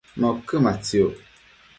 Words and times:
ma 0.19 0.27
uquëmatsiuc? 0.37 1.15